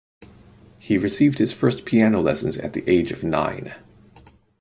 [0.79, 3.75] He received his first piano lessons at the age of nine.